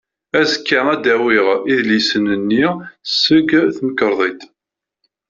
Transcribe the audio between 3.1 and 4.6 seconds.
seg temkerḍit.